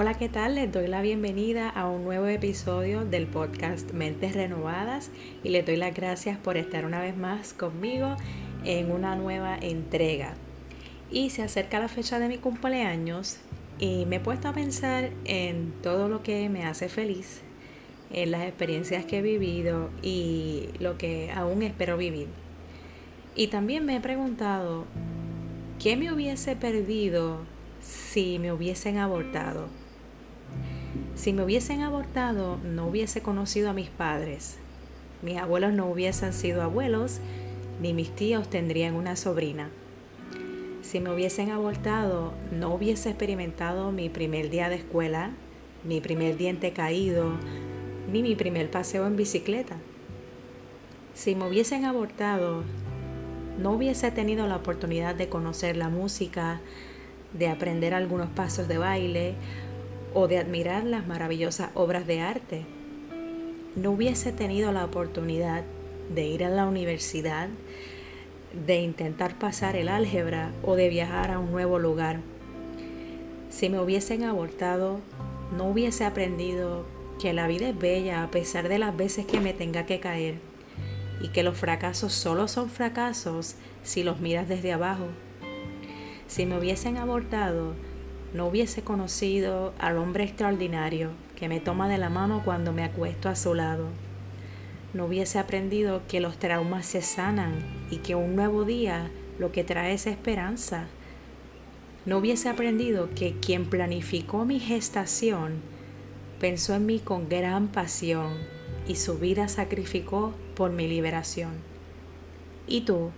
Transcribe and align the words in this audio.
Hola, 0.00 0.14
¿qué 0.14 0.28
tal? 0.28 0.54
Les 0.54 0.70
doy 0.70 0.86
la 0.86 1.02
bienvenida 1.02 1.68
a 1.68 1.88
un 1.88 2.04
nuevo 2.04 2.28
episodio 2.28 3.04
del 3.04 3.26
podcast 3.26 3.90
Mentes 3.90 4.32
Renovadas 4.32 5.10
y 5.42 5.48
les 5.48 5.66
doy 5.66 5.74
las 5.74 5.92
gracias 5.92 6.38
por 6.38 6.56
estar 6.56 6.84
una 6.84 7.00
vez 7.00 7.16
más 7.16 7.52
conmigo 7.52 8.16
en 8.64 8.92
una 8.92 9.16
nueva 9.16 9.58
entrega. 9.60 10.34
Y 11.10 11.30
se 11.30 11.42
acerca 11.42 11.80
la 11.80 11.88
fecha 11.88 12.20
de 12.20 12.28
mi 12.28 12.38
cumpleaños 12.38 13.38
y 13.80 14.06
me 14.06 14.16
he 14.16 14.20
puesto 14.20 14.46
a 14.46 14.52
pensar 14.52 15.10
en 15.24 15.72
todo 15.82 16.08
lo 16.08 16.22
que 16.22 16.48
me 16.48 16.64
hace 16.64 16.88
feliz, 16.88 17.40
en 18.12 18.30
las 18.30 18.42
experiencias 18.42 19.04
que 19.04 19.18
he 19.18 19.22
vivido 19.22 19.90
y 20.00 20.68
lo 20.78 20.96
que 20.96 21.32
aún 21.32 21.64
espero 21.64 21.96
vivir. 21.96 22.28
Y 23.34 23.48
también 23.48 23.84
me 23.84 23.96
he 23.96 24.00
preguntado, 24.00 24.84
¿qué 25.82 25.96
me 25.96 26.12
hubiese 26.12 26.54
perdido 26.54 27.40
si 27.80 28.38
me 28.38 28.52
hubiesen 28.52 28.98
abortado? 28.98 29.66
Si 31.18 31.32
me 31.32 31.42
hubiesen 31.42 31.80
abortado, 31.80 32.58
no 32.58 32.86
hubiese 32.86 33.22
conocido 33.22 33.70
a 33.70 33.72
mis 33.72 33.90
padres. 33.90 34.56
Mis 35.20 35.36
abuelos 35.36 35.72
no 35.72 35.86
hubiesen 35.86 36.32
sido 36.32 36.62
abuelos, 36.62 37.18
ni 37.82 37.92
mis 37.92 38.14
tíos 38.14 38.48
tendrían 38.48 38.94
una 38.94 39.16
sobrina. 39.16 39.68
Si 40.80 41.00
me 41.00 41.12
hubiesen 41.12 41.50
abortado, 41.50 42.34
no 42.52 42.72
hubiese 42.72 43.08
experimentado 43.08 43.90
mi 43.90 44.08
primer 44.08 44.48
día 44.48 44.68
de 44.68 44.76
escuela, 44.76 45.32
mi 45.82 46.00
primer 46.00 46.36
diente 46.36 46.72
caído, 46.72 47.32
ni 48.12 48.22
mi 48.22 48.36
primer 48.36 48.70
paseo 48.70 49.04
en 49.04 49.16
bicicleta. 49.16 49.76
Si 51.14 51.34
me 51.34 51.48
hubiesen 51.48 51.84
abortado, 51.84 52.62
no 53.58 53.72
hubiese 53.72 54.12
tenido 54.12 54.46
la 54.46 54.54
oportunidad 54.54 55.16
de 55.16 55.28
conocer 55.28 55.76
la 55.76 55.88
música, 55.88 56.60
de 57.32 57.48
aprender 57.48 57.92
algunos 57.92 58.28
pasos 58.28 58.68
de 58.68 58.78
baile 58.78 59.34
o 60.14 60.28
de 60.28 60.38
admirar 60.38 60.84
las 60.84 61.06
maravillosas 61.06 61.70
obras 61.74 62.06
de 62.06 62.20
arte. 62.20 62.64
No 63.76 63.92
hubiese 63.92 64.32
tenido 64.32 64.72
la 64.72 64.84
oportunidad 64.84 65.64
de 66.14 66.26
ir 66.26 66.44
a 66.44 66.48
la 66.48 66.66
universidad, 66.66 67.48
de 68.66 68.80
intentar 68.80 69.38
pasar 69.38 69.76
el 69.76 69.88
álgebra 69.88 70.52
o 70.62 70.74
de 70.74 70.88
viajar 70.88 71.30
a 71.30 71.38
un 71.38 71.52
nuevo 71.52 71.78
lugar. 71.78 72.20
Si 73.50 73.68
me 73.68 73.80
hubiesen 73.80 74.24
abortado, 74.24 75.00
no 75.56 75.66
hubiese 75.66 76.04
aprendido 76.04 76.84
que 77.20 77.32
la 77.32 77.46
vida 77.46 77.68
es 77.68 77.78
bella 77.78 78.22
a 78.22 78.30
pesar 78.30 78.68
de 78.68 78.78
las 78.78 78.96
veces 78.96 79.26
que 79.26 79.40
me 79.40 79.52
tenga 79.52 79.86
que 79.86 80.00
caer 80.00 80.36
y 81.20 81.28
que 81.28 81.42
los 81.42 81.56
fracasos 81.56 82.12
solo 82.12 82.48
son 82.48 82.70
fracasos 82.70 83.56
si 83.82 84.02
los 84.02 84.20
miras 84.20 84.48
desde 84.48 84.72
abajo. 84.72 85.06
Si 86.26 86.46
me 86.46 86.58
hubiesen 86.58 86.96
abortado, 86.96 87.74
no 88.34 88.46
hubiese 88.46 88.82
conocido 88.82 89.72
al 89.78 89.96
hombre 89.96 90.24
extraordinario 90.24 91.10
que 91.36 91.48
me 91.48 91.60
toma 91.60 91.88
de 91.88 91.98
la 91.98 92.10
mano 92.10 92.42
cuando 92.44 92.72
me 92.72 92.84
acuesto 92.84 93.28
a 93.28 93.36
su 93.36 93.54
lado. 93.54 93.86
No 94.92 95.06
hubiese 95.06 95.38
aprendido 95.38 96.02
que 96.08 96.20
los 96.20 96.38
traumas 96.38 96.86
se 96.86 97.02
sanan 97.02 97.54
y 97.90 97.98
que 97.98 98.14
un 98.14 98.36
nuevo 98.36 98.64
día 98.64 99.10
lo 99.38 99.52
que 99.52 99.64
trae 99.64 99.94
es 99.94 100.06
esperanza. 100.06 100.86
No 102.04 102.18
hubiese 102.18 102.48
aprendido 102.48 103.10
que 103.14 103.36
quien 103.40 103.66
planificó 103.66 104.44
mi 104.44 104.60
gestación 104.60 105.62
pensó 106.40 106.74
en 106.74 106.86
mí 106.86 107.00
con 107.00 107.28
gran 107.28 107.68
pasión 107.68 108.34
y 108.86 108.96
su 108.96 109.18
vida 109.18 109.48
sacrificó 109.48 110.34
por 110.54 110.70
mi 110.70 110.86
liberación. 110.86 111.52
¿Y 112.66 112.82
tú? 112.82 113.10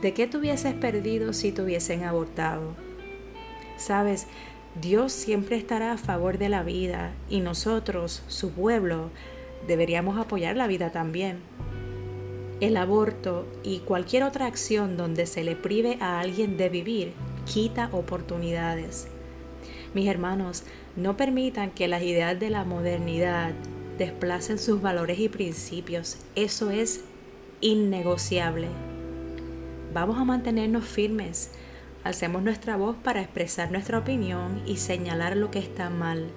¿De 0.00 0.12
qué 0.12 0.26
te 0.26 0.36
hubieses 0.36 0.74
perdido 0.74 1.32
si 1.32 1.52
te 1.52 1.62
hubiesen 1.62 2.04
abortado? 2.04 2.85
Sabes, 3.76 4.26
Dios 4.80 5.12
siempre 5.12 5.56
estará 5.56 5.92
a 5.92 5.98
favor 5.98 6.38
de 6.38 6.48
la 6.48 6.62
vida 6.62 7.12
y 7.30 7.40
nosotros, 7.40 8.22
su 8.28 8.50
pueblo, 8.50 9.10
deberíamos 9.66 10.18
apoyar 10.18 10.56
la 10.56 10.66
vida 10.66 10.92
también. 10.92 11.38
El 12.60 12.76
aborto 12.76 13.46
y 13.62 13.80
cualquier 13.80 14.22
otra 14.22 14.46
acción 14.46 14.96
donde 14.96 15.26
se 15.26 15.44
le 15.44 15.56
prive 15.56 15.98
a 16.00 16.20
alguien 16.20 16.56
de 16.56 16.68
vivir 16.68 17.12
quita 17.44 17.88
oportunidades. 17.92 19.08
Mis 19.94 20.08
hermanos, 20.08 20.64
no 20.96 21.16
permitan 21.16 21.70
que 21.70 21.88
las 21.88 22.02
ideas 22.02 22.38
de 22.38 22.50
la 22.50 22.64
modernidad 22.64 23.52
desplacen 23.98 24.58
sus 24.58 24.82
valores 24.82 25.18
y 25.18 25.28
principios. 25.28 26.18
Eso 26.34 26.70
es 26.70 27.02
innegociable. 27.60 28.68
Vamos 29.94 30.18
a 30.18 30.24
mantenernos 30.24 30.84
firmes 30.84 31.50
Alcemos 32.06 32.40
nuestra 32.44 32.76
voz 32.76 32.94
para 33.02 33.20
expresar 33.20 33.72
nuestra 33.72 33.98
opinión 33.98 34.62
y 34.64 34.76
señalar 34.76 35.36
lo 35.36 35.50
que 35.50 35.58
está 35.58 35.90
mal, 35.90 36.28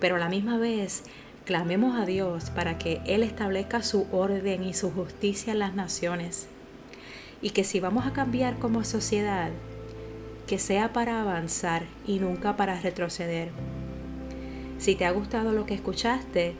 pero 0.00 0.16
a 0.16 0.18
la 0.18 0.30
misma 0.30 0.56
vez 0.56 1.02
clamemos 1.44 2.00
a 2.00 2.06
Dios 2.06 2.48
para 2.48 2.78
que 2.78 3.02
Él 3.04 3.22
establezca 3.22 3.82
su 3.82 4.06
orden 4.10 4.64
y 4.64 4.72
su 4.72 4.90
justicia 4.90 5.52
en 5.52 5.58
las 5.58 5.74
naciones. 5.74 6.48
Y 7.42 7.50
que 7.50 7.62
si 7.62 7.78
vamos 7.78 8.06
a 8.06 8.14
cambiar 8.14 8.58
como 8.58 8.84
sociedad, 8.84 9.50
que 10.46 10.58
sea 10.58 10.94
para 10.94 11.20
avanzar 11.20 11.82
y 12.06 12.18
nunca 12.18 12.56
para 12.56 12.80
retroceder. 12.80 13.50
Si 14.78 14.94
te 14.94 15.04
ha 15.04 15.10
gustado 15.10 15.52
lo 15.52 15.66
que 15.66 15.74
escuchaste 15.74 16.54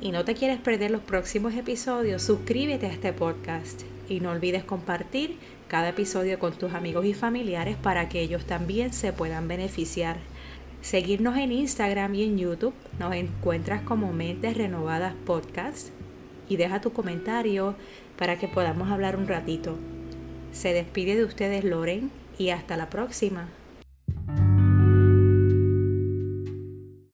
y 0.00 0.10
no 0.10 0.24
te 0.24 0.32
quieres 0.32 0.58
perder 0.58 0.90
los 0.90 1.02
próximos 1.02 1.52
episodios, 1.52 2.22
suscríbete 2.22 2.86
a 2.86 2.92
este 2.92 3.12
podcast 3.12 3.82
y 4.08 4.20
no 4.20 4.30
olvides 4.30 4.64
compartir 4.64 5.38
cada 5.68 5.90
episodio 5.90 6.38
con 6.38 6.52
tus 6.52 6.74
amigos 6.74 7.04
y 7.06 7.14
familiares 7.14 7.76
para 7.76 8.08
que 8.08 8.20
ellos 8.20 8.44
también 8.44 8.92
se 8.92 9.12
puedan 9.12 9.48
beneficiar. 9.48 10.18
Seguirnos 10.82 11.36
en 11.38 11.52
Instagram 11.52 12.14
y 12.14 12.24
en 12.24 12.38
YouTube, 12.38 12.74
nos 12.98 13.14
encuentras 13.14 13.82
como 13.82 14.12
Mentes 14.12 14.56
Renovadas 14.56 15.14
Podcast 15.24 15.88
y 16.48 16.56
deja 16.56 16.80
tu 16.80 16.92
comentario 16.92 17.74
para 18.18 18.38
que 18.38 18.48
podamos 18.48 18.90
hablar 18.90 19.16
un 19.16 19.26
ratito. 19.26 19.78
Se 20.52 20.72
despide 20.72 21.16
de 21.16 21.24
ustedes 21.24 21.64
Loren 21.64 22.10
y 22.38 22.50
hasta 22.50 22.76
la 22.76 22.90
próxima. 22.90 23.48